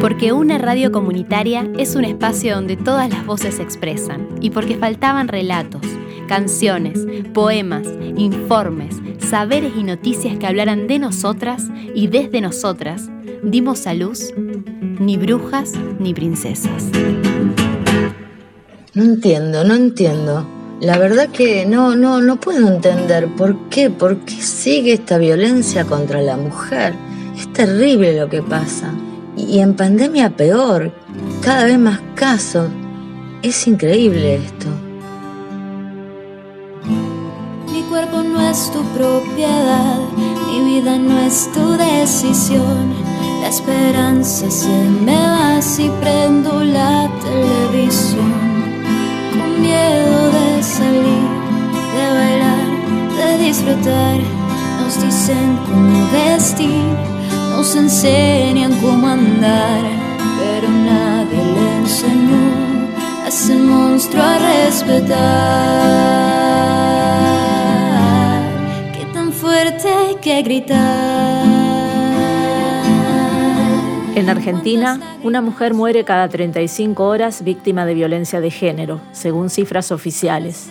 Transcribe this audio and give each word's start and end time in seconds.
Porque 0.00 0.32
una 0.32 0.58
radio 0.58 0.90
comunitaria 0.90 1.68
es 1.78 1.94
un 1.94 2.04
espacio 2.04 2.54
donde 2.54 2.76
todas 2.76 3.08
las 3.08 3.24
voces 3.24 3.54
se 3.56 3.62
expresan 3.62 4.28
y 4.40 4.50
porque 4.50 4.76
faltaban 4.76 5.28
relatos, 5.28 5.82
canciones, 6.28 7.06
poemas, 7.32 7.86
informes, 8.16 8.96
saberes 9.18 9.72
y 9.76 9.84
noticias 9.84 10.38
que 10.38 10.46
hablaran 10.46 10.86
de 10.86 10.98
nosotras 10.98 11.68
y 11.94 12.08
desde 12.08 12.40
nosotras, 12.40 13.10
dimos 13.42 13.86
a 13.86 13.94
luz 13.94 14.32
ni 14.36 15.16
brujas 15.16 15.72
ni 15.98 16.14
princesas. 16.14 16.90
No 18.94 19.04
entiendo, 19.04 19.64
no 19.64 19.74
entiendo. 19.74 20.61
La 20.82 20.98
verdad 20.98 21.28
que 21.28 21.64
no, 21.64 21.94
no, 21.94 22.20
no 22.20 22.40
puedo 22.40 22.66
entender 22.66 23.28
por 23.36 23.68
qué, 23.68 23.88
por 23.88 24.16
qué 24.24 24.34
sigue 24.34 24.94
esta 24.94 25.16
violencia 25.16 25.84
contra 25.84 26.20
la 26.20 26.36
mujer. 26.36 26.96
Es 27.38 27.52
terrible 27.52 28.18
lo 28.18 28.28
que 28.28 28.42
pasa. 28.42 28.92
Y 29.36 29.60
en 29.60 29.74
pandemia 29.76 30.30
peor, 30.30 30.92
cada 31.40 31.66
vez 31.66 31.78
más 31.78 32.00
casos. 32.16 32.68
Es 33.42 33.64
increíble 33.68 34.34
esto. 34.44 34.66
Mi 37.72 37.82
cuerpo 37.82 38.20
no 38.24 38.40
es 38.50 38.68
tu 38.72 38.82
propiedad, 38.98 40.00
mi 40.48 40.80
vida 40.80 40.98
no 40.98 41.16
es 41.20 41.48
tu 41.52 41.76
decisión. 41.76 42.92
La 43.40 43.50
esperanza 43.50 44.50
se 44.50 44.68
me 45.04 45.14
va 45.14 45.62
si 45.62 45.88
prendo 46.00 46.64
la 46.64 47.08
televisión. 47.22 48.32
Con 49.30 49.62
miedo 49.62 50.32
de 50.32 50.41
salir, 50.62 51.28
de 51.94 52.04
bailar, 52.16 52.66
de 53.16 53.44
disfrutar. 53.44 54.18
Nos 54.80 55.02
dicen 55.02 55.58
cómo 55.66 56.08
vestir, 56.12 56.84
nos 57.50 57.74
enseñan 57.74 58.72
cómo 58.80 59.08
andar. 59.08 59.82
Pero 60.38 60.68
nadie 60.68 61.44
le 61.54 61.76
enseñó 61.78 62.44
a 63.24 63.28
ese 63.28 63.54
monstruo 63.56 64.22
a 64.22 64.38
respetar. 64.38 65.18
Qué 68.92 69.04
tan 69.12 69.32
fuerte 69.32 69.88
hay 69.88 70.14
que 70.16 70.42
gritar. 70.42 71.61
En 74.14 74.28
Argentina, 74.28 75.18
una 75.22 75.40
mujer 75.40 75.72
muere 75.72 76.04
cada 76.04 76.28
35 76.28 77.02
horas 77.02 77.42
víctima 77.44 77.86
de 77.86 77.94
violencia 77.94 78.42
de 78.42 78.50
género, 78.50 79.00
según 79.12 79.48
cifras 79.48 79.90
oficiales. 79.90 80.68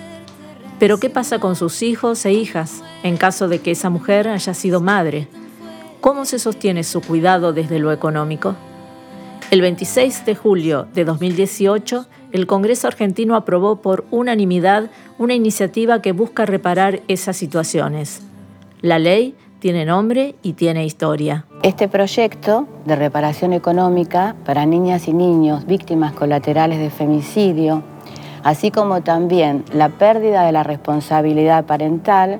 Pero 0.77 0.99
¿qué 0.99 1.09
pasa 1.09 1.39
con 1.39 1.55
sus 1.55 1.81
hijos 1.81 2.23
e 2.27 2.33
hijas 2.33 2.83
en 3.01 3.17
caso 3.17 3.47
de 3.47 3.57
que 3.57 3.71
esa 3.71 3.89
mujer 3.89 4.27
haya 4.27 4.53
sido 4.53 4.79
madre? 4.79 5.27
¿Cómo 6.01 6.25
se 6.25 6.37
sostiene 6.37 6.83
su 6.83 7.01
cuidado 7.01 7.51
desde 7.51 7.79
lo 7.79 7.91
económico? 7.91 8.55
El 9.49 9.61
26 9.61 10.23
de 10.23 10.35
julio 10.35 10.87
de 10.93 11.03
2018, 11.03 12.05
el 12.33 12.45
Congreso 12.45 12.87
argentino 12.87 13.35
aprobó 13.35 13.81
por 13.81 14.05
unanimidad 14.11 14.91
una 15.17 15.33
iniciativa 15.33 15.99
que 15.99 16.11
busca 16.11 16.45
reparar 16.45 17.01
esas 17.07 17.37
situaciones. 17.37 18.21
La 18.81 18.99
ley 18.99 19.33
tiene 19.61 19.85
nombre 19.85 20.33
y 20.41 20.53
tiene 20.53 20.85
historia. 20.85 21.45
Este 21.61 21.87
proyecto 21.87 22.67
de 22.85 22.95
reparación 22.95 23.53
económica 23.53 24.35
para 24.43 24.65
niñas 24.65 25.07
y 25.07 25.13
niños 25.13 25.67
víctimas 25.67 26.13
colaterales 26.13 26.79
de 26.79 26.89
femicidio, 26.89 27.83
así 28.43 28.71
como 28.71 29.01
también 29.03 29.63
la 29.71 29.89
pérdida 29.89 30.43
de 30.45 30.51
la 30.51 30.63
responsabilidad 30.63 31.65
parental, 31.65 32.39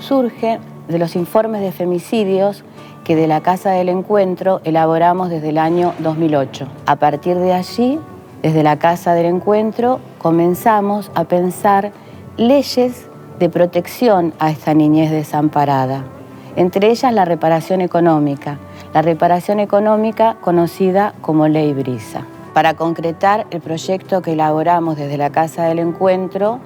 surge 0.00 0.58
de 0.88 0.98
los 0.98 1.14
informes 1.14 1.60
de 1.60 1.70
femicidios 1.70 2.64
que 3.04 3.14
de 3.14 3.28
la 3.28 3.42
Casa 3.42 3.70
del 3.70 3.88
Encuentro 3.88 4.60
elaboramos 4.64 5.30
desde 5.30 5.50
el 5.50 5.58
año 5.58 5.94
2008. 6.00 6.66
A 6.86 6.96
partir 6.96 7.36
de 7.36 7.52
allí, 7.52 8.00
desde 8.42 8.64
la 8.64 8.76
Casa 8.76 9.14
del 9.14 9.26
Encuentro, 9.26 10.00
comenzamos 10.18 11.12
a 11.14 11.24
pensar 11.24 11.92
leyes 12.36 13.06
de 13.38 13.48
protección 13.48 14.34
a 14.40 14.50
esta 14.50 14.74
niñez 14.74 15.12
desamparada 15.12 16.15
entre 16.56 16.90
ellas 16.90 17.12
la 17.12 17.24
reparación 17.24 17.80
económica, 17.80 18.58
la 18.92 19.02
reparación 19.02 19.60
económica 19.60 20.36
conocida 20.40 21.14
como 21.20 21.48
Ley 21.48 21.74
Brisa. 21.74 22.22
Para 22.54 22.74
concretar 22.74 23.46
el 23.50 23.60
proyecto 23.60 24.22
que 24.22 24.32
elaboramos 24.32 24.96
desde 24.96 25.18
la 25.18 25.30
Casa 25.30 25.64
del 25.64 25.78
Encuentro, 25.78 26.58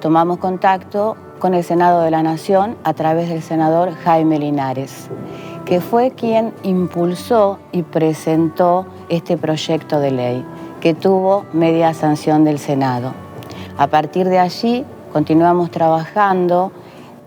tomamos 0.00 0.36
contacto 0.36 1.16
con 1.38 1.54
el 1.54 1.64
Senado 1.64 2.02
de 2.02 2.10
la 2.10 2.22
Nación 2.22 2.76
a 2.84 2.92
través 2.92 3.30
del 3.30 3.42
senador 3.42 3.94
Jaime 3.94 4.38
Linares, 4.38 5.08
que 5.64 5.80
fue 5.80 6.10
quien 6.10 6.52
impulsó 6.62 7.58
y 7.72 7.82
presentó 7.82 8.86
este 9.08 9.38
proyecto 9.38 10.00
de 10.00 10.10
ley, 10.10 10.44
que 10.80 10.92
tuvo 10.92 11.46
media 11.52 11.94
sanción 11.94 12.44
del 12.44 12.58
Senado. 12.58 13.14
A 13.78 13.86
partir 13.86 14.28
de 14.28 14.38
allí 14.38 14.84
continuamos 15.12 15.70
trabajando 15.70 16.72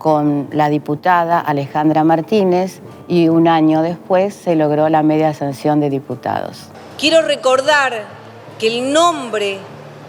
con 0.02 0.48
la 0.50 0.68
diputada 0.68 1.38
Alejandra 1.38 2.02
Martínez 2.02 2.80
y 3.06 3.28
un 3.28 3.46
año 3.46 3.82
después 3.82 4.34
se 4.34 4.56
logró 4.56 4.88
la 4.88 5.04
media 5.04 5.32
sanción 5.32 5.78
de 5.78 5.90
diputados. 5.90 6.58
Quiero 6.98 7.22
recordar 7.22 8.06
que 8.58 8.66
el 8.66 8.92
nombre 8.92 9.58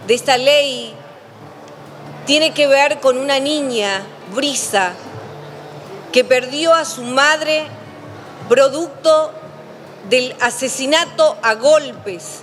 de 0.07 0.13
esta 0.15 0.37
ley 0.37 0.95
tiene 2.25 2.55
que 2.55 2.65
ver 2.65 3.01
con 3.01 3.19
una 3.19 3.39
niña, 3.39 4.01
Brisa, 4.33 4.93
que 6.11 6.23
perdió 6.23 6.73
a 6.73 6.85
su 6.85 7.03
madre 7.03 7.65
producto 8.49 9.31
del 10.09 10.35
asesinato 10.41 11.37
a 11.43 11.53
golpes 11.53 12.41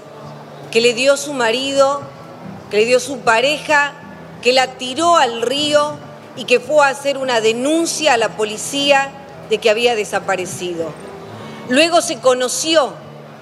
que 0.70 0.80
le 0.80 0.94
dio 0.94 1.16
su 1.16 1.32
marido, 1.32 2.02
que 2.70 2.76
le 2.76 2.84
dio 2.84 3.00
su 3.00 3.18
pareja, 3.18 3.92
que 4.40 4.52
la 4.52 4.68
tiró 4.68 5.16
al 5.16 5.42
río 5.42 6.09
y 6.36 6.44
que 6.44 6.60
fue 6.60 6.84
a 6.84 6.88
hacer 6.88 7.18
una 7.18 7.40
denuncia 7.40 8.14
a 8.14 8.16
la 8.16 8.36
policía 8.36 9.10
de 9.48 9.58
que 9.58 9.70
había 9.70 9.94
desaparecido. 9.94 10.92
Luego 11.68 12.00
se 12.00 12.20
conoció 12.20 12.94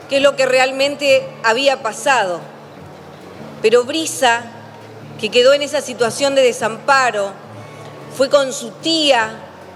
qué 0.08 0.18
es 0.18 0.22
lo 0.22 0.36
que 0.36 0.46
realmente 0.46 1.28
había 1.44 1.82
pasado. 1.82 2.40
Pero 3.62 3.84
Brisa, 3.84 4.42
que 5.20 5.30
quedó 5.30 5.52
en 5.52 5.62
esa 5.62 5.80
situación 5.80 6.34
de 6.34 6.42
desamparo, 6.42 7.32
fue 8.16 8.28
con 8.30 8.52
su 8.52 8.70
tía 8.70 9.30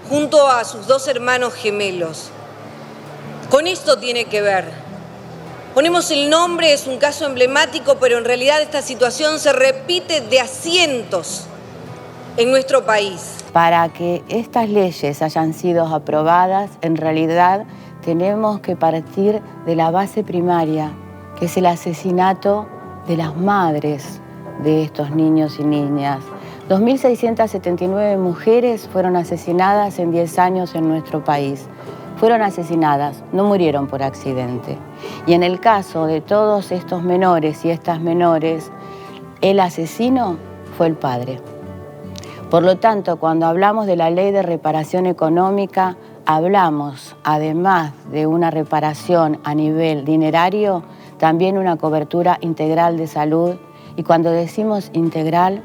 junto 0.09 0.49
a 0.49 0.63
sus 0.65 0.87
dos 0.87 1.07
hermanos 1.07 1.53
gemelos. 1.53 2.29
Con 3.49 3.67
esto 3.67 3.99
tiene 3.99 4.25
que 4.25 4.41
ver. 4.41 4.65
Ponemos 5.73 6.11
el 6.11 6.29
nombre, 6.29 6.73
es 6.73 6.87
un 6.87 6.97
caso 6.97 7.25
emblemático, 7.25 7.97
pero 7.99 8.17
en 8.17 8.25
realidad 8.25 8.61
esta 8.61 8.81
situación 8.81 9.39
se 9.39 9.53
repite 9.53 10.21
de 10.21 10.39
asientos 10.39 11.47
en 12.37 12.51
nuestro 12.51 12.83
país. 12.83 13.43
Para 13.53 13.89
que 13.89 14.23
estas 14.27 14.67
leyes 14.69 15.21
hayan 15.21 15.53
sido 15.53 15.85
aprobadas, 15.85 16.71
en 16.81 16.97
realidad 16.97 17.65
tenemos 18.03 18.59
que 18.59 18.75
partir 18.75 19.41
de 19.65 19.75
la 19.75 19.91
base 19.91 20.23
primaria, 20.23 20.91
que 21.37 21.45
es 21.45 21.57
el 21.57 21.67
asesinato 21.67 22.67
de 23.07 23.17
las 23.17 23.35
madres 23.35 24.19
de 24.63 24.83
estos 24.83 25.11
niños 25.11 25.59
y 25.59 25.63
niñas. 25.63 26.19
2.679 26.69 28.17
mujeres 28.17 28.87
fueron 28.91 29.15
asesinadas 29.15 29.99
en 29.99 30.11
10 30.11 30.39
años 30.39 30.75
en 30.75 30.87
nuestro 30.87 31.23
país. 31.23 31.67
Fueron 32.17 32.41
asesinadas, 32.41 33.23
no 33.33 33.43
murieron 33.43 33.87
por 33.87 34.01
accidente. 34.01 34.77
Y 35.27 35.33
en 35.33 35.43
el 35.43 35.59
caso 35.59 36.05
de 36.05 36.21
todos 36.21 36.71
estos 36.71 37.03
menores 37.03 37.65
y 37.65 37.69
estas 37.69 37.99
menores, 37.99 38.71
el 39.41 39.59
asesino 39.59 40.37
fue 40.77 40.87
el 40.87 40.95
padre. 40.95 41.52
Por 42.53 42.61
lo 42.61 42.77
tanto, 42.77 43.15
cuando 43.15 43.47
hablamos 43.47 43.87
de 43.87 43.95
la 43.95 44.11
ley 44.11 44.31
de 44.31 44.43
reparación 44.43 45.07
económica, 45.07 45.97
hablamos, 46.27 47.15
además 47.23 47.93
de 48.11 48.27
una 48.27 48.51
reparación 48.51 49.39
a 49.43 49.55
nivel 49.55 50.05
dinerario, 50.05 50.83
también 51.17 51.57
una 51.57 51.77
cobertura 51.77 52.37
integral 52.41 52.95
de 52.95 53.07
salud. 53.07 53.55
Y 53.95 54.03
cuando 54.03 54.29
decimos 54.29 54.91
integral, 54.93 55.63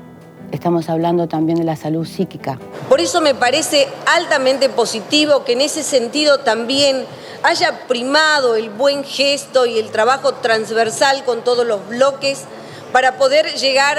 estamos 0.51 0.89
hablando 0.89 1.29
también 1.29 1.59
de 1.59 1.65
la 1.65 1.77
salud 1.77 2.07
psíquica. 2.07 2.59
Por 2.89 3.03
eso 3.03 3.21
me 3.21 3.35
parece 3.35 3.87
altamente 4.17 4.71
positivo 4.71 5.45
que 5.45 5.53
en 5.53 5.61
ese 5.61 5.83
sentido 5.83 6.39
también 6.39 7.05
haya 7.43 7.87
primado 7.87 8.57
el 8.57 8.71
buen 8.71 9.05
gesto 9.05 9.67
y 9.67 9.79
el 9.79 9.91
trabajo 9.91 10.33
transversal 10.37 11.23
con 11.27 11.45
todos 11.45 11.67
los 11.67 11.87
bloques 11.87 12.47
para 12.93 13.19
poder 13.19 13.45
llegar 13.57 13.99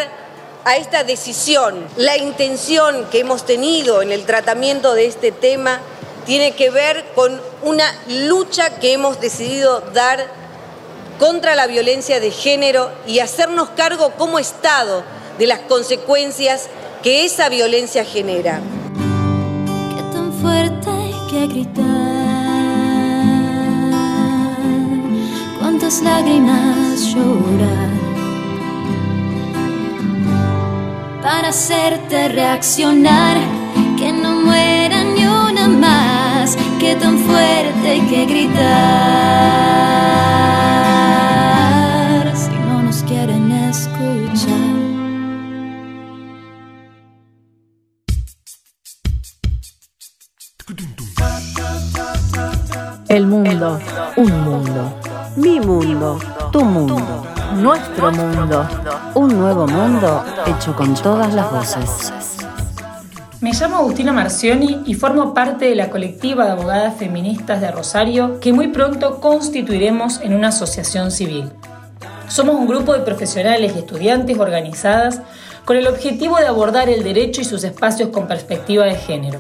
a 0.65 0.77
esta 0.77 1.03
decisión. 1.03 1.85
La 1.97 2.17
intención 2.17 3.07
que 3.11 3.19
hemos 3.19 3.45
tenido 3.45 4.01
en 4.01 4.11
el 4.11 4.25
tratamiento 4.25 4.93
de 4.93 5.05
este 5.05 5.31
tema 5.31 5.79
tiene 6.25 6.51
que 6.51 6.69
ver 6.69 7.05
con 7.15 7.41
una 7.63 7.85
lucha 8.07 8.79
que 8.79 8.93
hemos 8.93 9.19
decidido 9.19 9.81
dar 9.93 10.27
contra 11.17 11.55
la 11.55 11.67
violencia 11.67 12.19
de 12.19 12.31
género 12.31 12.91
y 13.07 13.19
hacernos 13.19 13.69
cargo 13.69 14.11
como 14.17 14.39
Estado 14.39 15.03
de 15.37 15.47
las 15.47 15.59
consecuencias 15.59 16.69
que 17.03 17.25
esa 17.25 17.49
violencia 17.49 18.05
genera. 18.05 18.59
Qué 19.95 20.01
tan 20.13 20.33
fuerte 20.41 20.91
que 21.29 21.47
gritar. 21.47 22.09
las 25.89 26.01
lágrimas 26.03 27.15
llorar. 27.15 28.08
Para 31.31 31.49
hacerte 31.49 32.27
reaccionar, 32.29 33.37
que 33.99 34.11
no 34.11 34.31
muera 34.41 35.03
ni 35.03 35.27
una 35.27 35.67
más, 35.67 36.57
que 36.79 36.95
tan 36.95 37.19
fuerte 37.19 37.87
hay 37.87 38.01
que 38.07 38.25
gritar 38.25 38.55
si 42.35 42.49
no 42.49 42.81
nos 42.81 43.03
quieren 43.03 43.51
escuchar. 43.51 44.55
El 53.07 53.27
mundo, 53.27 53.79
un 54.15 54.41
mundo. 54.41 54.99
Mi 55.35 55.59
mundo, 55.59 56.17
tu 56.51 56.65
mundo. 56.65 57.38
Nuestro 57.55 58.11
mundo. 58.11 58.67
Un 59.15 59.39
nuevo 59.39 59.67
mundo 59.67 60.23
hecho 60.45 60.75
con 60.75 60.93
todas 60.93 61.33
las 61.33 61.51
voces. 61.51 62.13
Me 63.41 63.53
llamo 63.53 63.77
Agustina 63.77 64.13
Marcioni 64.13 64.83
y 64.85 64.93
formo 64.93 65.33
parte 65.33 65.65
de 65.65 65.75
la 65.75 65.89
colectiva 65.89 66.45
de 66.45 66.51
abogadas 66.51 66.95
feministas 66.97 67.61
de 67.61 67.71
Rosario 67.71 68.39
que 68.39 68.53
muy 68.53 68.67
pronto 68.67 69.19
constituiremos 69.19 70.21
en 70.21 70.35
una 70.35 70.49
asociación 70.49 71.11
civil. 71.11 71.51
Somos 72.27 72.55
un 72.55 72.67
grupo 72.67 72.93
de 72.93 72.99
profesionales 72.99 73.73
y 73.75 73.79
estudiantes 73.79 74.37
organizadas 74.37 75.21
con 75.65 75.75
el 75.77 75.87
objetivo 75.87 76.37
de 76.37 76.47
abordar 76.47 76.89
el 76.89 77.03
derecho 77.03 77.41
y 77.41 77.45
sus 77.45 77.63
espacios 77.63 78.09
con 78.09 78.27
perspectiva 78.27 78.85
de 78.85 78.95
género. 78.95 79.39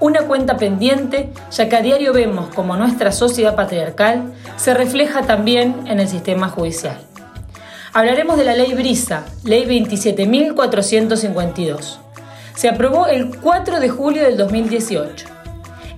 Una 0.00 0.22
cuenta 0.22 0.56
pendiente, 0.56 1.30
ya 1.50 1.68
que 1.68 1.76
a 1.76 1.82
diario 1.82 2.14
vemos 2.14 2.48
como 2.54 2.74
nuestra 2.76 3.12
sociedad 3.12 3.54
patriarcal 3.54 4.32
se 4.56 4.72
refleja 4.72 5.22
también 5.22 5.74
en 5.86 6.00
el 6.00 6.08
sistema 6.08 6.48
judicial. 6.48 7.09
Hablaremos 7.92 8.38
de 8.38 8.44
la 8.44 8.54
ley 8.54 8.72
Brisa, 8.74 9.26
ley 9.42 9.64
27.452. 9.64 11.98
Se 12.54 12.68
aprobó 12.68 13.08
el 13.08 13.36
4 13.36 13.80
de 13.80 13.88
julio 13.88 14.22
del 14.22 14.36
2018. 14.36 15.26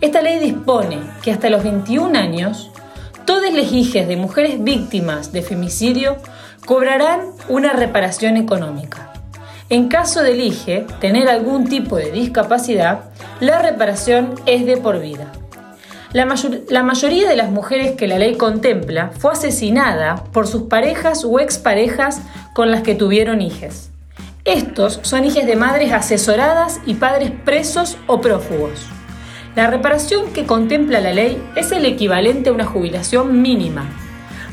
Esta 0.01 0.23
ley 0.23 0.39
dispone 0.39 1.01
que 1.23 1.33
hasta 1.33 1.51
los 1.51 1.63
21 1.63 2.19
años, 2.19 2.71
todas 3.27 3.53
las 3.53 3.71
hijas 3.73 4.09
de 4.09 4.17
mujeres 4.17 4.65
víctimas 4.65 5.33
de 5.33 5.43
femicidio 5.43 6.17
cobrarán 6.65 7.33
una 7.51 7.75
reparación 7.75 8.39
económica. 8.39 9.13
En 9.69 9.89
caso 9.89 10.23
de 10.23 10.33
elige 10.33 10.87
tener 10.99 11.29
algún 11.29 11.69
tipo 11.69 11.97
de 11.97 12.11
discapacidad, 12.11 13.01
la 13.39 13.61
reparación 13.61 14.37
es 14.47 14.65
de 14.65 14.79
por 14.79 14.99
vida. 14.99 15.31
La, 16.13 16.27
la, 16.69 16.83
mayoría 16.83 17.29
de 17.29 17.37
las 17.37 17.51
mujeres 17.51 17.93
que 17.93 18.07
la 18.07 18.19
ley 18.19 18.37
contempla 18.37 19.13
fue 19.19 19.33
asesinada 19.33 20.25
por 20.33 20.47
sus 20.47 20.65
parejas 20.65 21.25
o 21.25 21.41
exparejas 21.41 22.21
con 22.55 22.71
las 22.71 22.83
que 22.83 22.95
tuvieron 22.95 23.41
hijos. 23.41 23.89
Estos 24.45 25.01
son 25.03 25.25
hijos 25.25 25.47
de 25.47 25.57
madres 25.57 25.93
asesoradas 25.93 26.81
y 26.85 26.95
padres 26.95 27.31
presos 27.31 27.97
o 28.07 28.21
prófugos. 28.21 28.87
La 29.55 29.69
reparación 29.69 30.33
que 30.33 30.47
contempla 30.47 31.01
la 31.01 31.13
ley 31.13 31.43
es 31.57 31.73
el 31.73 31.87
equivalente 31.87 32.51
a 32.51 32.53
una 32.53 32.67
jubilación 32.67 33.41
mínima, 33.41 33.89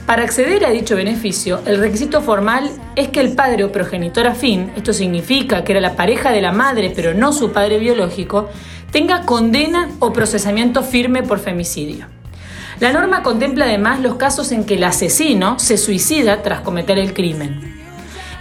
para 0.10 0.24
acceder 0.24 0.66
a 0.66 0.72
dicho 0.72 0.96
beneficio, 0.96 1.62
el 1.68 1.78
requisito 1.78 2.22
formal 2.22 2.68
es 2.96 3.10
que 3.10 3.20
el 3.20 3.34
padre 3.34 3.64
o 3.64 3.72
progenitor 3.72 4.26
afín, 4.26 4.72
esto 4.76 4.92
significa 4.92 5.64
que 5.64 5.74
era 5.74 5.82
la 5.82 5.96
pareja 5.96 6.32
de 6.32 6.42
la 6.42 6.52
madre 6.52 6.92
pero 6.96 7.14
no 7.14 7.32
su 7.32 7.52
padre 7.52 7.78
biológico, 7.78 8.50
tenga 8.92 9.28
condena 9.28 9.88
o 10.00 10.12
procesamiento 10.12 10.82
firme 10.82 11.22
por 11.22 11.38
femicidio. 11.38 12.08
La 12.80 12.92
norma 12.92 13.22
contempla 13.22 13.66
además 13.66 14.00
los 14.00 14.16
casos 14.16 14.52
en 14.52 14.64
que 14.64 14.78
el 14.78 14.84
asesino 14.84 15.60
se 15.60 15.78
suicida 15.78 16.42
tras 16.42 16.62
cometer 16.62 16.98
el 16.98 17.14
crimen. 17.14 17.80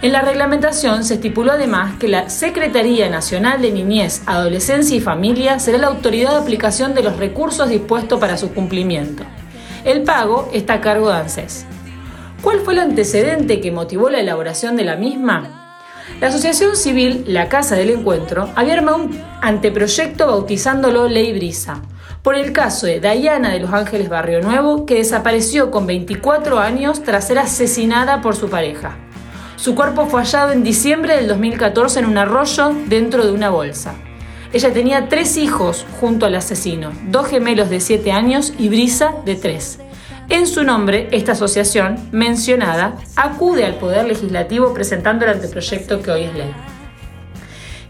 En 0.01 0.11
la 0.11 0.21
reglamentación 0.23 1.03
se 1.03 1.13
estipuló 1.13 1.51
además 1.51 1.99
que 1.99 2.07
la 2.07 2.31
Secretaría 2.31 3.11
Nacional 3.11 3.61
de 3.61 3.71
Niñez, 3.71 4.23
Adolescencia 4.25 4.97
y 4.97 5.01
Familia 5.01 5.59
será 5.59 5.77
la 5.77 5.85
autoridad 5.85 6.31
de 6.31 6.37
aplicación 6.37 6.95
de 6.95 7.03
los 7.03 7.17
recursos 7.17 7.69
dispuestos 7.69 8.19
para 8.19 8.37
su 8.37 8.55
cumplimiento. 8.55 9.23
El 9.89 10.03
pago 10.03 10.47
está 10.53 10.75
a 10.75 10.81
cargo 10.81 11.07
de 11.09 11.15
ANSES. 11.15 11.65
¿Cuál 12.43 12.59
fue 12.59 12.73
el 12.73 12.79
antecedente 12.79 13.59
que 13.59 13.71
motivó 13.71 14.11
la 14.11 14.19
elaboración 14.19 14.75
de 14.75 14.83
la 14.83 14.95
misma? 14.95 15.79
La 16.21 16.27
asociación 16.27 16.75
civil 16.75 17.23
La 17.25 17.49
Casa 17.49 17.75
del 17.75 17.89
Encuentro 17.89 18.51
había 18.55 18.75
armado 18.75 18.97
un 18.97 19.19
anteproyecto 19.41 20.27
bautizándolo 20.27 21.07
Ley 21.07 21.33
Brisa, 21.33 21.81
por 22.21 22.35
el 22.35 22.53
caso 22.53 22.85
de 22.85 22.99
Diana 22.99 23.49
de 23.49 23.61
Los 23.61 23.73
Ángeles 23.73 24.09
Barrio 24.09 24.41
Nuevo, 24.41 24.85
que 24.85 24.93
desapareció 24.93 25.71
con 25.71 25.87
24 25.87 26.59
años 26.59 27.01
tras 27.01 27.25
ser 27.25 27.39
asesinada 27.39 28.21
por 28.21 28.35
su 28.35 28.47
pareja. 28.47 28.95
Su 29.55 29.73
cuerpo 29.73 30.05
fue 30.05 30.21
hallado 30.21 30.51
en 30.51 30.63
diciembre 30.63 31.15
del 31.15 31.27
2014 31.27 32.01
en 32.01 32.05
un 32.05 32.19
arroyo 32.19 32.75
dentro 32.85 33.25
de 33.25 33.31
una 33.31 33.49
bolsa. 33.49 33.95
Ella 34.51 34.73
tenía 34.73 35.09
tres 35.09 35.37
hijos 35.37 35.85
junto 35.99 36.25
al 36.25 36.33
asesino, 36.33 36.91
dos 37.05 37.27
gemelos 37.27 37.69
de 37.69 37.79
7 37.79 38.11
años 38.11 38.51
y 38.57 38.69
Brisa 38.69 39.13
de 39.23 39.35
3. 39.35 39.79
En 40.29 40.47
su 40.47 40.63
nombre, 40.63 41.07
esta 41.11 41.33
asociación 41.33 42.09
mencionada 42.11 42.97
acude 43.15 43.63
al 43.63 43.75
Poder 43.75 44.05
Legislativo 44.05 44.73
presentando 44.73 45.25
el 45.25 45.31
anteproyecto 45.31 46.01
que 46.01 46.09
hoy 46.09 46.23
es 46.23 46.33
ley. 46.33 46.51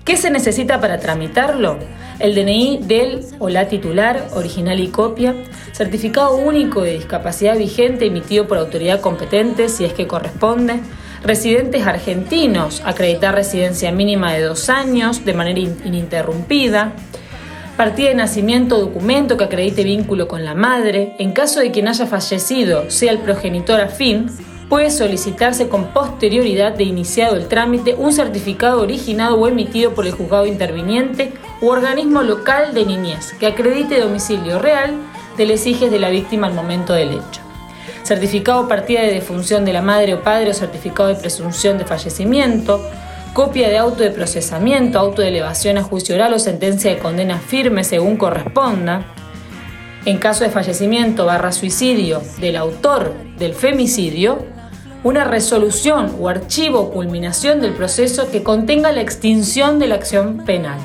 ¿Qué 0.04 0.18
se 0.18 0.32
necesita 0.32 0.82
para 0.82 1.00
tramitarlo? 1.00 1.78
El 2.20 2.36
DNI 2.36 2.80
del 2.84 3.26
o 3.40 3.48
la 3.48 3.70
titular, 3.70 4.28
original 4.34 4.82
y 4.82 4.90
copia, 4.90 5.36
certificado 5.72 6.36
único 6.36 6.82
de 6.82 6.94
discapacidad 6.94 7.58
vigente 7.58 8.08
emitido 8.08 8.48
por 8.48 8.58
autoridad 8.58 9.00
competente 9.00 9.70
si 9.70 9.86
es 9.86 9.94
que 9.94 10.08
corresponde, 10.08 10.82
residentes 11.24 11.86
argentinos, 11.86 12.82
acreditar 12.86 13.36
residencia 13.36 13.92
mínima 13.92 14.34
de 14.34 14.42
dos 14.42 14.70
años 14.70 15.26
de 15.26 15.34
manera 15.34 15.60
ininterrumpida, 15.60 16.94
partida 17.78 18.10
de 18.10 18.16
nacimiento 18.16 18.80
documento 18.80 19.38
que 19.38 19.46
acredite 19.46 19.84
vínculo 19.84 20.28
con 20.28 20.44
la 20.44 20.56
madre, 20.56 21.16
en 21.20 21.32
caso 21.32 21.60
de 21.60 21.72
quien 21.72 21.88
haya 21.88 22.06
fallecido 22.06 22.90
sea 22.90 23.12
el 23.12 23.20
progenitor 23.20 23.80
afín, 23.80 24.30
puede 24.70 24.92
solicitarse 24.92 25.68
con 25.68 25.88
posterioridad 25.88 26.74
de 26.74 26.84
iniciado 26.84 27.36
el 27.36 27.48
trámite 27.48 27.96
un 27.96 28.14
certificado 28.14 28.82
originado 28.82 29.36
o 29.36 29.48
emitido 29.48 29.94
por 29.94 30.06
el 30.06 30.12
juzgado 30.12 30.46
interviniente 30.46 31.34
u 31.60 31.68
organismo 31.68 32.22
local 32.22 32.74
de 32.74 32.86
niñez 32.86 33.34
que 33.40 33.48
acredite 33.48 34.00
domicilio 34.00 34.60
real 34.60 34.94
de 35.38 35.48
los 35.48 35.66
hijos 35.66 35.90
de 35.90 36.00
la 36.00 36.10
víctima 36.10 36.48
al 36.48 36.54
momento 36.54 36.94
del 36.94 37.14
hecho 37.14 37.49
certificado 38.10 38.68
partida 38.68 39.02
de 39.02 39.14
defunción 39.14 39.66
de 39.66 39.72
la 39.72 39.84
madre 39.84 40.16
o 40.16 40.24
padre 40.24 40.50
o 40.50 40.54
certificado 40.56 41.10
de 41.10 41.16
presunción 41.16 41.78
de 41.78 41.86
fallecimiento, 41.86 42.82
copia 43.36 43.70
de 43.70 43.78
auto 43.78 44.02
de 44.02 44.10
procesamiento, 44.10 44.98
auto 44.98 45.22
de 45.22 45.28
elevación 45.28 45.78
a 45.78 45.84
juicio 45.84 46.16
oral 46.16 46.34
o 46.34 46.40
sentencia 46.40 46.90
de 46.90 46.98
condena 46.98 47.38
firme 47.38 47.84
según 47.84 48.18
corresponda. 48.18 49.06
En 50.06 50.18
caso 50.18 50.44
de 50.44 50.50
fallecimiento 50.50 51.28
barra 51.28 51.52
suicidio 51.52 52.24
del 52.42 52.56
autor 52.56 53.14
del 53.38 53.54
femicidio, 53.54 54.40
una 55.04 55.24
resolución 55.24 56.16
o 56.20 56.30
archivo 56.30 56.80
o 56.80 56.92
culminación 56.92 57.62
del 57.62 57.74
proceso 57.74 58.32
que 58.32 58.42
contenga 58.42 58.92
la 58.92 59.02
extinción 59.02 59.78
de 59.78 59.88
la 59.88 59.96
acción 59.96 60.46
penal. 60.46 60.80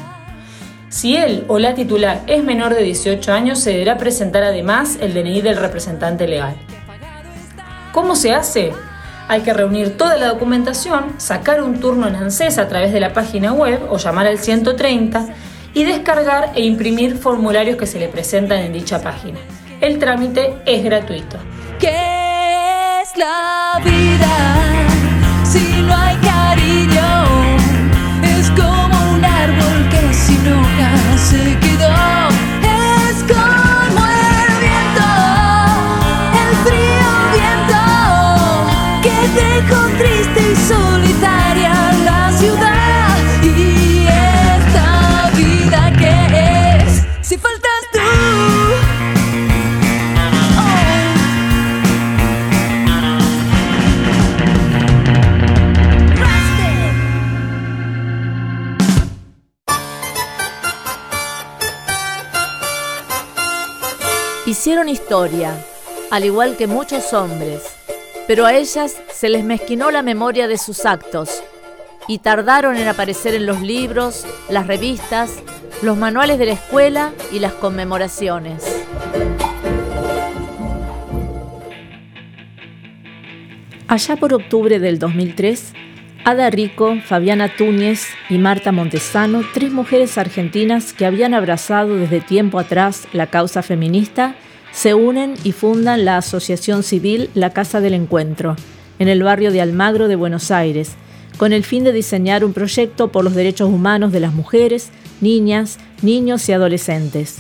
Si 0.91 1.17
él 1.17 1.47
o 1.49 1.59
la 1.59 1.75
titular 1.75 2.21
es 2.27 2.45
menor 2.45 2.75
de 2.75 2.83
18 2.83 3.33
años, 3.33 3.61
se 3.61 3.71
deberá 3.71 3.97
presentar 3.97 4.43
además 4.43 4.99
el 5.01 5.15
DNI 5.15 5.41
del 5.41 5.57
representante 5.57 6.29
legal. 6.29 6.55
¿Cómo 7.95 8.17
se 8.17 8.33
hace? 8.33 8.73
Hay 9.29 9.43
que 9.43 9.55
reunir 9.55 9.97
toda 9.97 10.17
la 10.17 10.27
documentación, 10.27 11.15
sacar 11.19 11.63
un 11.63 11.79
turno 11.79 12.09
en 12.09 12.17
ANSES 12.17 12.59
a 12.59 12.67
través 12.67 12.93
de 12.93 12.99
la 12.99 13.13
página 13.13 13.53
web 13.53 13.87
o 13.89 13.99
llamar 13.99 14.27
al 14.27 14.41
130 14.41 15.29
y 15.75 15.85
descargar 15.85 16.51
e 16.57 16.63
imprimir 16.63 17.17
formularios 17.17 17.77
que 17.77 17.87
se 17.87 18.01
le 18.01 18.09
presentan 18.09 18.59
en 18.59 18.73
dicha 18.73 19.01
página. 19.01 19.39
El 19.81 20.01
trámite 20.01 20.57
es 20.67 20.83
gratuito. 20.83 21.39
¿Qué 21.79 23.01
es 23.01 23.17
la 23.17 23.81
vida 23.85 24.64
historia, 64.95 65.53
al 66.11 66.25
igual 66.25 66.57
que 66.57 66.67
muchos 66.67 67.13
hombres, 67.13 67.63
pero 68.27 68.47
a 68.47 68.55
ellas 68.55 68.97
se 69.13 69.29
les 69.29 69.45
mezquinó 69.45 69.91
la 69.91 70.03
memoria 70.03 70.49
de 70.49 70.57
sus 70.57 70.87
actos 70.87 71.43
y 72.07 72.19
tardaron 72.19 72.77
en 72.77 72.89
aparecer 72.89 73.35
en 73.35 73.45
los 73.45 73.61
libros, 73.61 74.25
las 74.49 74.67
revistas, 74.67 75.43
los 75.83 75.97
manuales 75.97 76.39
de 76.39 76.47
la 76.47 76.53
escuela 76.53 77.13
y 77.33 77.41
las 77.41 77.53
conmemoraciones. 77.55 78.65
Allá 83.89 84.17
por 84.17 84.33
octubre 84.33 84.79
del 84.79 84.99
2003, 84.99 85.73
Ada 86.25 86.49
Rico, 86.49 86.97
Fabiana 87.05 87.55
Túñez 87.55 88.09
y 88.31 88.39
Marta 88.39 88.73
Montesano, 88.73 89.43
tres 89.53 89.71
mujeres 89.73 90.17
argentinas 90.17 90.95
que 90.95 91.05
habían 91.05 91.35
abrazado 91.35 91.97
desde 91.97 92.21
tiempo 92.21 92.59
atrás 92.59 93.07
la 93.13 93.27
causa 93.27 93.63
feminista, 93.63 94.35
se 94.75 94.93
unen 94.93 95.37
y 95.45 95.53
fundan 95.53 96.05
la 96.05 96.17
asociación 96.17 96.83
civil 96.83 97.31
La 97.35 97.51
Casa 97.51 97.81
del 97.81 97.95
Encuentro, 97.95 98.57
en 98.99 99.09
el 99.09 99.23
barrio 99.23 99.53
de 99.53 99.61
Almagro 99.61 100.09
de 100.09 100.17
Buenos 100.17 100.51
Aires, 100.51 100.91
con 101.39 101.53
el 101.53 101.63
fin 101.63 101.85
de 101.85 101.93
diseñar 101.93 102.45
un 102.45 102.53
proyecto 102.53 103.13
por 103.13 103.23
los 103.23 103.37
derechos 103.37 103.69
humanos 103.69 104.11
de 104.13 104.19
las 104.19 104.35
mujeres, 104.35 104.91
niñas, 105.21 105.79
niños 106.03 106.49
y 106.49 106.53
adolescentes. 106.53 107.39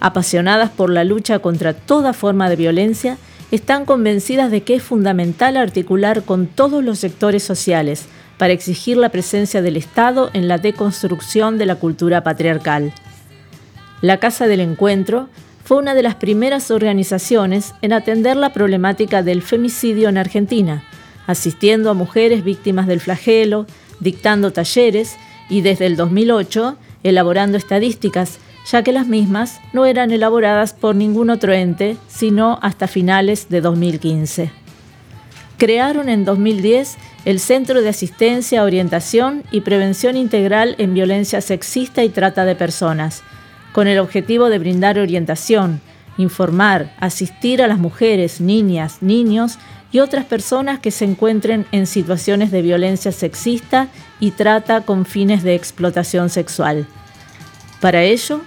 Apasionadas 0.00 0.70
por 0.70 0.90
la 0.90 1.02
lucha 1.02 1.38
contra 1.38 1.72
toda 1.72 2.12
forma 2.12 2.50
de 2.50 2.56
violencia, 2.56 3.16
están 3.50 3.86
convencidas 3.86 4.50
de 4.50 4.62
que 4.62 4.74
es 4.74 4.82
fundamental 4.82 5.56
articular 5.56 6.22
con 6.24 6.46
todos 6.46 6.84
los 6.84 6.98
sectores 6.98 7.42
sociales 7.42 8.04
para 8.36 8.52
exigir 8.52 8.98
la 8.98 9.08
presencia 9.08 9.62
del 9.62 9.76
Estado 9.76 10.30
en 10.34 10.46
la 10.46 10.58
deconstrucción 10.58 11.56
de 11.58 11.66
la 11.66 11.76
cultura 11.76 12.22
patriarcal. 12.22 12.92
La 14.02 14.18
Casa 14.18 14.46
del 14.46 14.60
Encuentro 14.60 15.28
fue 15.70 15.78
una 15.78 15.94
de 15.94 16.02
las 16.02 16.16
primeras 16.16 16.72
organizaciones 16.72 17.74
en 17.80 17.92
atender 17.92 18.36
la 18.36 18.52
problemática 18.52 19.22
del 19.22 19.40
femicidio 19.40 20.08
en 20.08 20.18
Argentina, 20.18 20.82
asistiendo 21.28 21.90
a 21.90 21.94
mujeres 21.94 22.42
víctimas 22.42 22.88
del 22.88 22.98
flagelo, 22.98 23.66
dictando 24.00 24.52
talleres 24.52 25.16
y 25.48 25.60
desde 25.60 25.86
el 25.86 25.94
2008 25.94 26.76
elaborando 27.04 27.56
estadísticas 27.56 28.40
ya 28.68 28.82
que 28.82 28.90
las 28.90 29.06
mismas 29.06 29.60
no 29.72 29.86
eran 29.86 30.10
elaboradas 30.10 30.72
por 30.72 30.96
ningún 30.96 31.30
otro 31.30 31.52
ente, 31.52 31.96
sino 32.08 32.58
hasta 32.62 32.88
finales 32.88 33.48
de 33.48 33.60
2015. 33.60 34.50
Crearon 35.56 36.08
en 36.08 36.24
2010 36.24 36.96
el 37.26 37.38
Centro 37.38 37.80
de 37.80 37.90
Asistencia, 37.90 38.64
Orientación 38.64 39.44
y 39.52 39.60
Prevención 39.60 40.16
Integral 40.16 40.74
en 40.78 40.94
Violencia 40.94 41.40
Sexista 41.40 42.02
y 42.02 42.08
Trata 42.08 42.44
de 42.44 42.56
Personas, 42.56 43.22
con 43.72 43.86
el 43.86 43.98
objetivo 43.98 44.48
de 44.48 44.58
brindar 44.58 44.98
orientación, 44.98 45.80
informar, 46.18 46.92
asistir 47.00 47.62
a 47.62 47.68
las 47.68 47.78
mujeres, 47.78 48.40
niñas, 48.40 48.98
niños 49.00 49.58
y 49.92 50.00
otras 50.00 50.24
personas 50.24 50.78
que 50.78 50.90
se 50.90 51.04
encuentren 51.04 51.66
en 51.72 51.86
situaciones 51.86 52.50
de 52.50 52.62
violencia 52.62 53.12
sexista 53.12 53.88
y 54.20 54.32
trata 54.32 54.82
con 54.82 55.06
fines 55.06 55.42
de 55.42 55.54
explotación 55.54 56.30
sexual. 56.30 56.86
Para 57.80 58.02
ello, 58.02 58.40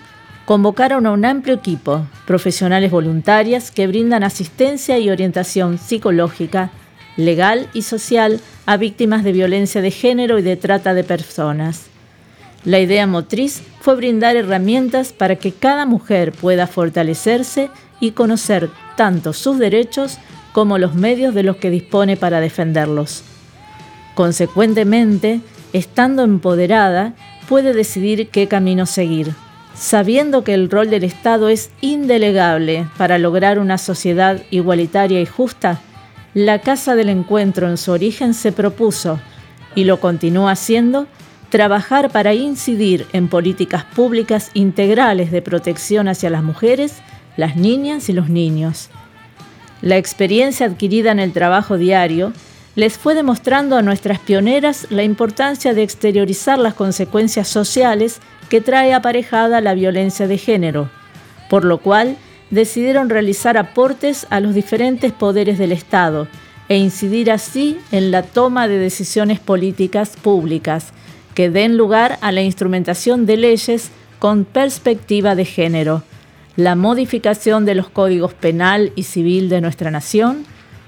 convocaron 0.45 1.05
a 1.05 1.11
un 1.11 1.25
amplio 1.25 1.55
equipo, 1.55 2.05
profesionales 2.25 2.91
voluntarias 2.91 3.71
que 3.71 3.87
brindan 3.87 4.23
asistencia 4.23 4.99
y 4.99 5.09
orientación 5.09 5.77
psicológica, 5.77 6.71
legal 7.17 7.67
y 7.73 7.83
social 7.83 8.39
a 8.65 8.77
víctimas 8.77 9.23
de 9.23 9.33
violencia 9.33 9.81
de 9.81 9.91
género 9.91 10.39
y 10.39 10.41
de 10.41 10.55
trata 10.55 10.93
de 10.93 11.03
personas. 11.03 11.92
La 12.65 12.79
idea 12.79 13.07
motriz 13.07 13.61
fue 13.81 13.95
brindar 13.95 14.35
herramientas 14.35 15.13
para 15.13 15.35
que 15.35 15.51
cada 15.51 15.85
mujer 15.85 16.31
pueda 16.31 16.67
fortalecerse 16.67 17.69
y 17.99 18.11
conocer 18.11 18.69
tanto 18.95 19.33
sus 19.33 19.59
derechos 19.59 20.17
como 20.53 20.77
los 20.77 20.95
medios 20.95 21.33
de 21.33 21.43
los 21.43 21.57
que 21.57 21.69
dispone 21.69 22.15
para 22.15 22.39
defenderlos. 22.39 23.23
Consecuentemente, 24.15 25.41
estando 25.73 26.23
empoderada, 26.23 27.13
puede 27.49 27.73
decidir 27.73 28.29
qué 28.29 28.47
camino 28.47 28.85
seguir 28.85 29.33
sabiendo 29.75 30.43
que 30.43 30.53
el 30.53 30.69
rol 30.69 30.89
del 30.89 31.03
Estado 31.03 31.49
es 31.49 31.71
indelegable 31.81 32.87
para 32.97 33.17
lograr 33.17 33.59
una 33.59 33.77
sociedad 33.77 34.41
igualitaria 34.51 35.19
y 35.21 35.25
justa, 35.25 35.81
la 36.33 36.59
Casa 36.59 36.95
del 36.95 37.09
Encuentro 37.09 37.69
en 37.69 37.77
su 37.77 37.91
origen 37.91 38.33
se 38.33 38.51
propuso, 38.51 39.19
y 39.75 39.85
lo 39.85 39.99
continúa 39.99 40.51
haciendo, 40.51 41.07
trabajar 41.53 42.09
para 42.09 42.33
incidir 42.33 43.05
en 43.13 43.27
políticas 43.27 43.83
públicas 43.83 44.49
integrales 44.55 45.31
de 45.31 45.43
protección 45.43 46.07
hacia 46.07 46.31
las 46.31 46.41
mujeres, 46.41 46.95
las 47.37 47.55
niñas 47.55 48.09
y 48.09 48.13
los 48.13 48.27
niños. 48.27 48.89
La 49.83 49.97
experiencia 49.97 50.65
adquirida 50.65 51.11
en 51.11 51.19
el 51.19 51.31
trabajo 51.31 51.77
diario 51.77 52.33
les 52.73 52.97
fue 52.97 53.13
demostrando 53.13 53.77
a 53.77 53.83
nuestras 53.83 54.17
pioneras 54.17 54.87
la 54.89 55.03
importancia 55.03 55.75
de 55.75 55.83
exteriorizar 55.83 56.57
las 56.57 56.73
consecuencias 56.73 57.49
sociales 57.49 58.19
que 58.49 58.59
trae 58.59 58.95
aparejada 58.95 59.61
la 59.61 59.75
violencia 59.75 60.25
de 60.25 60.39
género, 60.39 60.89
por 61.51 61.65
lo 61.65 61.77
cual 61.77 62.17
decidieron 62.49 63.11
realizar 63.11 63.59
aportes 63.59 64.25
a 64.31 64.39
los 64.39 64.55
diferentes 64.55 65.11
poderes 65.11 65.59
del 65.59 65.71
Estado 65.71 66.27
e 66.67 66.77
incidir 66.77 67.29
así 67.29 67.77
en 67.91 68.09
la 68.09 68.23
toma 68.23 68.67
de 68.67 68.79
decisiones 68.79 69.39
políticas 69.39 70.17
públicas 70.19 70.93
que 71.33 71.49
den 71.49 71.77
lugar 71.77 72.17
a 72.21 72.31
la 72.31 72.41
instrumentación 72.41 73.25
de 73.25 73.37
leyes 73.37 73.91
con 74.19 74.45
perspectiva 74.45 75.35
de 75.35 75.45
género, 75.45 76.03
la 76.55 76.75
modificación 76.75 77.65
de 77.65 77.75
los 77.75 77.89
códigos 77.89 78.33
penal 78.33 78.91
y 78.95 79.03
civil 79.03 79.49
de 79.49 79.61
nuestra 79.61 79.91
nación, 79.91 80.45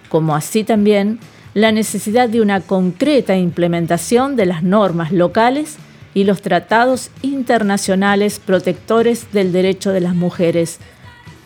como 0.10 0.36
así 0.36 0.64
también 0.64 1.20
la 1.54 1.72
necesidad 1.72 2.30
de 2.30 2.42
una 2.42 2.62
concreta 2.62 3.36
implementación 3.36 4.36
de 4.36 4.46
las 4.46 4.62
normas 4.62 5.12
locales 5.12 5.78
y 6.14 6.24
los 6.24 6.42
tratados 6.42 7.10
internacionales 7.22 8.40
protectores 8.40 9.32
del 9.32 9.52
derecho 9.52 9.92
de 9.92 10.02
las 10.02 10.16
mujeres 10.16 10.80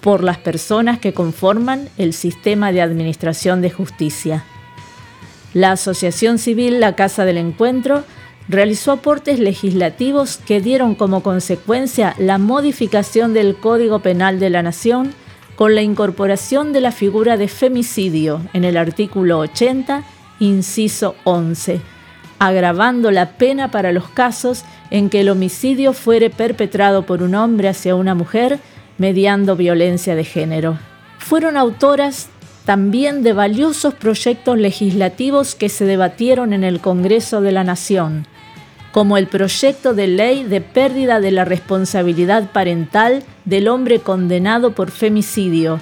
por 0.01 0.23
las 0.23 0.37
personas 0.37 0.99
que 0.99 1.13
conforman 1.13 1.89
el 1.97 2.13
sistema 2.13 2.71
de 2.71 2.81
administración 2.81 3.61
de 3.61 3.69
justicia. 3.71 4.43
La 5.53 5.71
Asociación 5.71 6.37
Civil 6.37 6.79
La 6.79 6.95
Casa 6.95 7.25
del 7.25 7.37
Encuentro 7.37 8.03
realizó 8.49 8.91
aportes 8.91 9.39
legislativos 9.39 10.37
que 10.37 10.59
dieron 10.59 10.95
como 10.95 11.23
consecuencia 11.23 12.15
la 12.17 12.37
modificación 12.37 13.33
del 13.33 13.55
Código 13.55 13.99
Penal 13.99 14.39
de 14.39 14.49
la 14.49 14.63
Nación 14.63 15.13
con 15.55 15.75
la 15.75 15.81
incorporación 15.81 16.73
de 16.73 16.81
la 16.81 16.91
figura 16.91 17.37
de 17.37 17.47
femicidio 17.47 18.41
en 18.53 18.65
el 18.65 18.75
artículo 18.75 19.39
80, 19.39 20.03
inciso 20.39 21.15
11 21.23 21.79
agravando 22.39 23.11
la 23.11 23.33
pena 23.33 23.69
para 23.69 23.91
los 23.91 24.09
casos 24.09 24.63
en 24.89 25.09
que 25.09 25.19
el 25.19 25.29
homicidio 25.29 25.93
fuere 25.93 26.29
perpetrado 26.29 27.05
por 27.05 27.21
un 27.21 27.35
hombre 27.35 27.67
hacia 27.67 27.95
una 27.95 28.15
mujer 28.15 28.59
mediando 28.97 29.55
violencia 29.55 30.15
de 30.15 30.23
género. 30.23 30.79
Fueron 31.19 31.57
autoras 31.57 32.29
también 32.65 33.23
de 33.23 33.33
valiosos 33.33 33.93
proyectos 33.93 34.57
legislativos 34.57 35.53
que 35.53 35.69
se 35.69 35.85
debatieron 35.85 36.53
en 36.53 36.63
el 36.63 36.79
Congreso 36.79 37.41
de 37.41 37.51
la 37.51 37.63
Nación, 37.63 38.25
como 38.91 39.17
el 39.17 39.27
proyecto 39.27 39.93
de 39.93 40.07
ley 40.07 40.43
de 40.43 40.61
pérdida 40.61 41.19
de 41.19 41.31
la 41.31 41.45
responsabilidad 41.45 42.51
parental 42.51 43.23
del 43.45 43.67
hombre 43.67 43.99
condenado 43.99 44.71
por 44.71 44.91
femicidio 44.91 45.79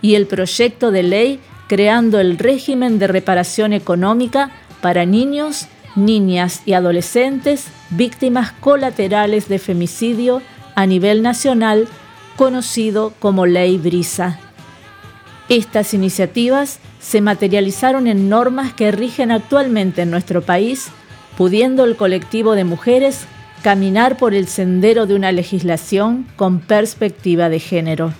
y 0.00 0.14
el 0.14 0.26
proyecto 0.26 0.90
de 0.90 1.02
ley 1.02 1.40
creando 1.68 2.20
el 2.20 2.38
régimen 2.38 2.98
de 2.98 3.06
reparación 3.06 3.72
económica 3.72 4.50
para 4.80 5.06
niños, 5.06 5.68
niñas 5.96 6.62
y 6.66 6.72
adolescentes 6.74 7.68
víctimas 7.90 8.52
colaterales 8.52 9.48
de 9.48 9.58
femicidio 9.58 10.42
a 10.74 10.86
nivel 10.86 11.22
nacional, 11.22 11.88
conocido 12.36 13.12
como 13.20 13.46
Ley 13.46 13.78
Brisa. 13.78 14.38
Estas 15.48 15.92
iniciativas 15.94 16.78
se 17.00 17.20
materializaron 17.20 18.06
en 18.06 18.28
normas 18.28 18.72
que 18.72 18.90
rigen 18.90 19.30
actualmente 19.30 20.02
en 20.02 20.10
nuestro 20.10 20.42
país, 20.42 20.88
pudiendo 21.36 21.84
el 21.84 21.96
colectivo 21.96 22.54
de 22.54 22.64
mujeres 22.64 23.26
caminar 23.62 24.16
por 24.16 24.34
el 24.34 24.48
sendero 24.48 25.06
de 25.06 25.14
una 25.14 25.32
legislación 25.32 26.26
con 26.36 26.60
perspectiva 26.60 27.48
de 27.48 27.60
género. 27.60 28.12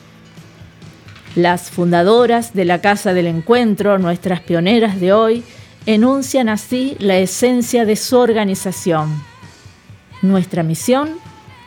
Las 1.34 1.70
fundadoras 1.70 2.54
de 2.54 2.64
la 2.64 2.80
Casa 2.80 3.14
del 3.14 3.26
Encuentro, 3.26 3.98
nuestras 3.98 4.40
pioneras 4.40 5.00
de 5.00 5.12
hoy, 5.12 5.42
enuncian 5.86 6.48
así 6.48 6.96
la 6.98 7.16
esencia 7.16 7.84
de 7.84 7.96
su 7.96 8.18
organización. 8.18 9.10
Nuestra 10.20 10.62
misión, 10.62 11.10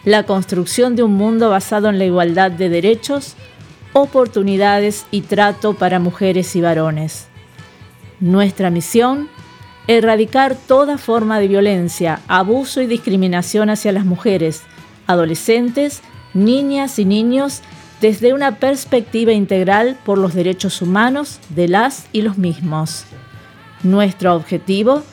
la 0.05 0.23
construcción 0.23 0.95
de 0.95 1.03
un 1.03 1.15
mundo 1.15 1.49
basado 1.49 1.89
en 1.89 1.97
la 1.97 2.05
igualdad 2.05 2.51
de 2.51 2.69
derechos, 2.69 3.35
oportunidades 3.91 5.05
y 5.11 5.21
trato 5.21 5.73
para 5.73 5.99
mujeres 5.99 6.55
y 6.55 6.61
varones. 6.61 7.27
Nuestra 8.19 8.69
misión, 8.69 9.29
erradicar 9.87 10.55
toda 10.55 10.97
forma 10.97 11.39
de 11.39 11.47
violencia, 11.47 12.21
abuso 12.27 12.81
y 12.81 12.87
discriminación 12.87 13.69
hacia 13.69 13.91
las 13.91 14.05
mujeres, 14.05 14.63
adolescentes, 15.07 16.01
niñas 16.33 16.99
y 16.99 17.05
niños 17.05 17.61
desde 18.01 18.33
una 18.33 18.57
perspectiva 18.57 19.31
integral 19.31 19.97
por 20.03 20.17
los 20.17 20.33
derechos 20.33 20.81
humanos 20.81 21.39
de 21.49 21.67
las 21.67 22.07
y 22.11 22.21
los 22.21 22.37
mismos. 22.37 23.05
Nuestro 23.83 24.35
objetivo, 24.35 25.03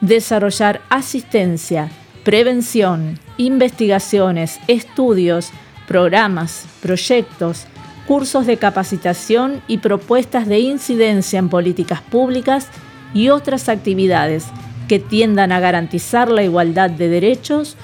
desarrollar 0.00 0.80
asistencia, 0.90 1.90
prevención, 2.22 3.18
investigaciones, 3.38 4.60
estudios, 4.68 5.50
programas, 5.86 6.66
proyectos, 6.82 7.64
cursos 8.06 8.46
de 8.46 8.56
capacitación 8.56 9.62
y 9.66 9.78
propuestas 9.78 10.46
de 10.46 10.60
incidencia 10.60 11.38
en 11.38 11.48
políticas 11.48 12.02
públicas 12.02 12.68
y 13.14 13.28
otras 13.28 13.68
actividades 13.68 14.46
que 14.88 14.98
tiendan 14.98 15.52
a 15.52 15.60
garantizar 15.60 16.30
la 16.30 16.42
igualdad 16.42 16.90
de 16.90 17.08
derechos, 17.08 17.76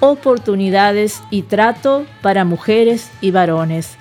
oportunidades 0.00 1.22
y 1.30 1.42
trato 1.42 2.06
para 2.22 2.44
mujeres 2.44 3.10
y 3.20 3.30
varones 3.30 3.96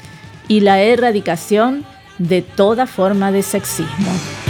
y 0.48 0.62
la 0.62 0.81
erradicación 0.81 1.86
de 2.17 2.41
toda 2.41 2.88
forma 2.88 3.31
de 3.31 3.43
sexismo. 3.43 4.47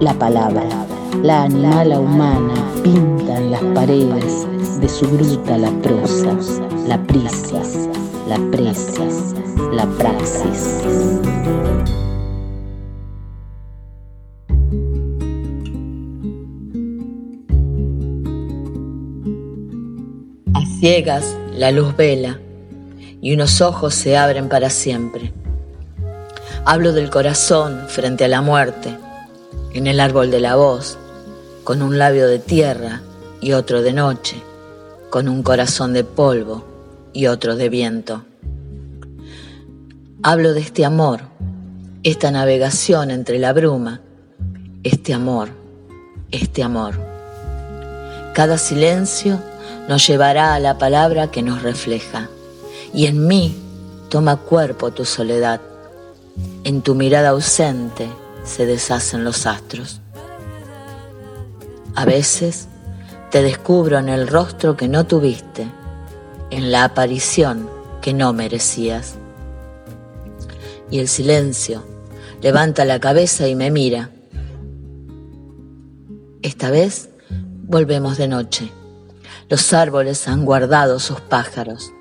La 0.00 0.14
palabra. 0.14 0.86
La 1.22 1.42
animala 1.44 1.98
humana 1.98 2.54
pinta 2.82 3.36
en 3.36 3.50
las 3.50 3.62
paredes 3.74 4.46
de 4.80 4.88
su 4.88 5.06
bruta 5.06 5.58
la 5.58 5.70
prosa, 5.82 6.36
la 6.86 7.02
prisa, 7.06 7.62
la 8.28 8.38
presa, 8.50 9.04
la 9.72 9.86
praxis. 9.98 10.80
A 20.54 20.66
ciegas 20.78 21.36
la 21.52 21.72
luz 21.72 21.96
vela 21.96 22.38
y 23.20 23.34
unos 23.34 23.60
ojos 23.60 23.94
se 23.94 24.16
abren 24.16 24.48
para 24.48 24.70
siempre. 24.70 25.32
Hablo 26.64 26.92
del 26.92 27.10
corazón 27.10 27.86
frente 27.88 28.26
a 28.26 28.28
la 28.28 28.42
muerte 28.42 28.96
en 29.72 29.86
el 29.86 30.00
árbol 30.00 30.30
de 30.30 30.40
la 30.40 30.56
voz, 30.56 30.98
con 31.64 31.82
un 31.82 31.98
labio 31.98 32.26
de 32.26 32.38
tierra 32.38 33.02
y 33.40 33.52
otro 33.52 33.82
de 33.82 33.92
noche, 33.92 34.42
con 35.10 35.28
un 35.28 35.42
corazón 35.42 35.92
de 35.92 36.04
polvo 36.04 36.64
y 37.12 37.26
otro 37.26 37.56
de 37.56 37.68
viento. 37.68 38.24
Hablo 40.22 40.54
de 40.54 40.60
este 40.60 40.84
amor, 40.84 41.20
esta 42.02 42.30
navegación 42.30 43.10
entre 43.10 43.38
la 43.38 43.52
bruma, 43.52 44.00
este 44.82 45.12
amor, 45.12 45.50
este 46.30 46.62
amor. 46.62 46.94
Cada 48.34 48.56
silencio 48.58 49.40
nos 49.88 50.06
llevará 50.06 50.54
a 50.54 50.60
la 50.60 50.78
palabra 50.78 51.30
que 51.30 51.42
nos 51.42 51.62
refleja, 51.62 52.28
y 52.94 53.06
en 53.06 53.26
mí 53.26 53.54
toma 54.08 54.36
cuerpo 54.36 54.90
tu 54.90 55.04
soledad, 55.04 55.60
en 56.64 56.82
tu 56.82 56.94
mirada 56.94 57.30
ausente 57.30 58.08
se 58.48 58.66
deshacen 58.66 59.24
los 59.24 59.46
astros. 59.46 60.00
A 61.94 62.04
veces 62.04 62.68
te 63.30 63.42
descubro 63.42 63.98
en 63.98 64.08
el 64.08 64.26
rostro 64.26 64.76
que 64.76 64.88
no 64.88 65.06
tuviste, 65.06 65.70
en 66.50 66.72
la 66.72 66.84
aparición 66.84 67.68
que 68.00 68.14
no 68.14 68.32
merecías. 68.32 69.16
Y 70.90 71.00
el 71.00 71.08
silencio 71.08 71.84
levanta 72.40 72.84
la 72.84 72.98
cabeza 72.98 73.46
y 73.46 73.54
me 73.54 73.70
mira. 73.70 74.10
Esta 76.42 76.70
vez 76.70 77.10
volvemos 77.64 78.16
de 78.16 78.28
noche. 78.28 78.72
Los 79.50 79.72
árboles 79.72 80.26
han 80.26 80.44
guardado 80.44 80.98
sus 81.00 81.20
pájaros. 81.20 81.92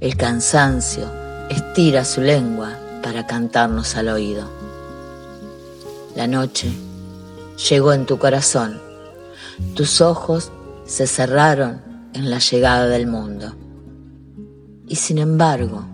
El 0.00 0.16
cansancio 0.16 1.04
estira 1.48 2.04
su 2.04 2.20
lengua 2.20 2.76
para 3.02 3.26
cantarnos 3.26 3.96
al 3.96 4.08
oído. 4.08 4.59
La 6.16 6.26
noche 6.26 6.68
llegó 7.68 7.92
en 7.92 8.04
tu 8.04 8.18
corazón. 8.18 8.80
Tus 9.74 10.00
ojos 10.00 10.50
se 10.84 11.06
cerraron 11.06 11.82
en 12.14 12.30
la 12.30 12.40
llegada 12.40 12.86
del 12.88 13.06
mundo. 13.06 13.54
Y 14.88 14.96
sin 14.96 15.18
embargo, 15.18 15.84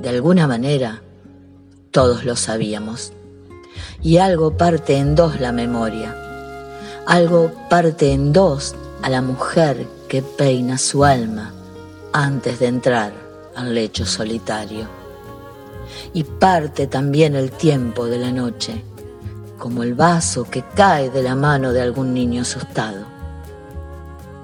de 0.00 0.08
alguna 0.08 0.46
manera, 0.46 1.02
todos 1.90 2.24
lo 2.24 2.34
sabíamos. 2.34 3.12
Y 4.00 4.16
algo 4.16 4.56
parte 4.56 4.96
en 4.96 5.14
dos 5.14 5.38
la 5.38 5.52
memoria. 5.52 6.16
Algo 7.06 7.52
parte 7.68 8.12
en 8.12 8.32
dos 8.32 8.74
a 9.02 9.10
la 9.10 9.20
mujer 9.20 9.86
que 10.08 10.22
peina 10.22 10.78
su 10.78 11.04
alma 11.04 11.52
antes 12.14 12.58
de 12.58 12.68
entrar 12.68 13.12
al 13.54 13.74
lecho 13.74 14.06
solitario. 14.06 14.86
Y 16.14 16.24
parte 16.24 16.86
también 16.86 17.34
el 17.36 17.50
tiempo 17.50 18.06
de 18.06 18.18
la 18.18 18.30
noche 18.30 18.82
como 19.62 19.84
el 19.84 19.94
vaso 19.94 20.42
que 20.42 20.64
cae 20.74 21.08
de 21.08 21.22
la 21.22 21.36
mano 21.36 21.72
de 21.72 21.80
algún 21.80 22.12
niño 22.12 22.42
asustado. 22.42 23.06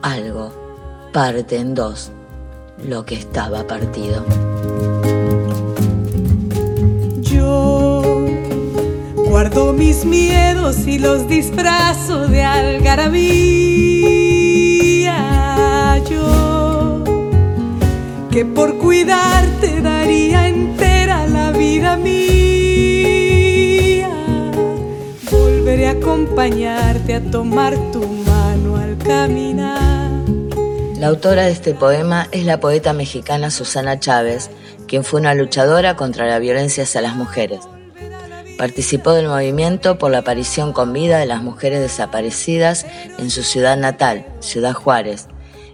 Algo 0.01 0.53
parte 1.13 1.57
en 1.57 1.75
dos 1.75 2.13
lo 2.87 3.05
que 3.05 3.17
estaba 3.17 3.67
partido. 3.67 4.25
Yo 7.21 8.01
guardo 9.17 9.73
mis 9.73 10.05
miedos 10.05 10.87
y 10.87 11.01
los 11.01 11.27
disfrazo 11.27 12.29
de 12.29 12.45
algarabía. 12.45 13.19
Yo 16.09 17.03
que 18.31 18.45
por 18.45 18.78
acompañarte 25.99 27.15
a 27.15 27.31
tomar 27.31 27.75
tu 27.93 28.07
mano 28.07 28.77
al 28.77 28.97
caminar. 28.99 30.11
La 30.97 31.09
autora 31.09 31.45
de 31.45 31.53
este 31.53 31.75
poema 31.75 32.29
es 32.33 32.45
la 32.45 32.61
poeta 32.61 32.93
mexicana 32.93 33.51
Susana 33.51 33.99
Chávez, 33.99 34.51
quien 34.87 35.05
fue 35.05 35.21
una 35.21 35.35
luchadora 35.35 35.97
contra 35.97 36.27
la 36.27 36.39
violencia 36.39 36.85
hacia 36.85 37.01
las 37.01 37.17
mujeres. 37.17 37.61
Participó 38.59 39.13
del 39.13 39.29
movimiento 39.29 39.99
por 39.99 40.11
la 40.11 40.19
aparición 40.19 40.73
con 40.73 40.93
vida 40.93 41.19
de 41.19 41.27
las 41.27 41.43
mujeres 41.43 41.81
desaparecidas 41.81 42.87
en 43.19 43.31
su 43.31 43.43
ciudad 43.43 43.77
natal, 43.77 44.27
Ciudad 44.41 44.75
Juárez, 44.75 45.29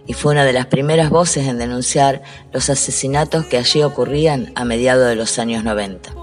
y 0.07 0.13
fue 0.13 0.33
una 0.33 0.45
de 0.45 0.53
las 0.53 0.67
primeras 0.67 1.09
voces 1.09 1.47
en 1.47 1.57
denunciar 1.57 2.21
los 2.51 2.69
asesinatos 2.69 3.45
que 3.45 3.57
allí 3.57 3.81
ocurrían 3.81 4.51
a 4.55 4.65
mediados 4.65 5.07
de 5.07 5.15
los 5.15 5.39
años 5.39 5.63
90. 5.63 6.13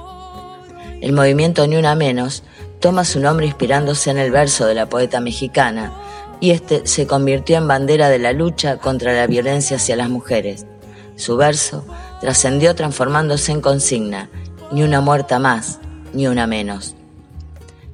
El 1.01 1.13
movimiento 1.13 1.67
Ni 1.67 1.77
Una 1.77 1.97
Menos 1.97 2.45
toma 2.83 3.05
su 3.05 3.21
nombre 3.21 3.47
inspirándose 3.47 4.11
en 4.11 4.19
el 4.19 4.33
verso 4.33 4.67
de 4.67 4.75
la 4.75 4.89
poeta 4.89 5.21
mexicana, 5.21 5.93
y 6.41 6.51
este 6.51 6.85
se 6.85 7.07
convirtió 7.07 7.57
en 7.57 7.69
bandera 7.69 8.09
de 8.09 8.19
la 8.19 8.33
lucha 8.33 8.79
contra 8.79 9.13
la 9.13 9.29
violencia 9.29 9.77
hacia 9.77 9.95
las 9.95 10.11
mujeres. 10.11 10.67
Su 11.15 11.37
verso 11.37 11.87
trascendió 12.21 12.75
transformándose 12.75 13.53
en 13.53 13.61
consigna, 13.61 14.29
ni 14.73 14.83
una 14.83 15.01
muerta 15.01 15.39
más, 15.39 15.79
ni 16.13 16.27
una 16.27 16.49
menos. 16.49 16.97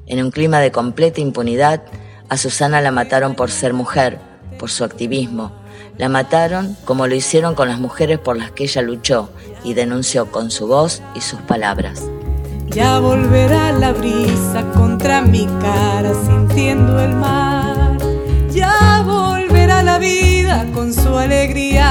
En 0.06 0.24
un 0.24 0.30
clima 0.30 0.58
de 0.58 0.72
completa 0.72 1.20
impunidad, 1.20 1.82
a 2.30 2.38
Susana 2.38 2.80
la 2.80 2.90
mataron 2.90 3.34
por 3.34 3.50
ser 3.50 3.74
mujer, 3.74 4.18
por 4.58 4.70
su 4.70 4.84
activismo. 4.84 5.52
La 5.98 6.08
mataron 6.08 6.78
como 6.86 7.06
lo 7.06 7.14
hicieron 7.14 7.54
con 7.54 7.68
las 7.68 7.78
mujeres 7.78 8.18
por 8.18 8.38
las 8.38 8.52
que 8.52 8.64
ella 8.64 8.80
luchó 8.80 9.28
y 9.64 9.74
denunció 9.74 10.32
con 10.32 10.50
su 10.50 10.66
voz 10.66 11.02
y 11.14 11.20
sus 11.20 11.40
palabras. 11.42 12.04
Ya 12.70 12.98
volverá 13.00 13.72
la 13.72 13.92
brisa 13.92 14.64
contra 14.74 15.22
mi 15.22 15.46
cara 15.60 16.12
sintiendo 16.26 17.00
el 17.00 17.14
mar. 17.14 17.96
Ya 18.50 19.02
volverá 19.04 19.82
la 19.82 19.98
vida 19.98 20.66
con 20.74 20.92
su 20.92 21.16
alegría 21.16 21.88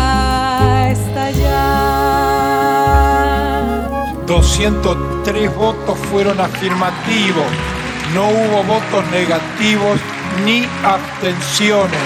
a 0.60 0.90
estallar. 0.92 1.98
203 4.28 5.56
votos 5.56 5.98
fueron 6.12 6.40
afirmativos, 6.40 7.46
no 8.14 8.30
hubo 8.30 8.64
votos 8.64 9.06
negativos 9.12 10.00
ni 10.46 10.68
abstenciones. 10.84 12.00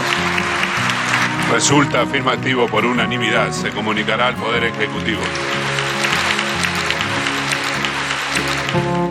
Resulta 1.52 2.02
afirmativo 2.04 2.68
por 2.68 2.86
unanimidad. 2.86 3.52
Se 3.52 3.72
comunicará 3.72 4.28
al 4.28 4.36
Poder 4.36 4.64
Ejecutivo. 4.64 5.22
Thank 8.74 9.11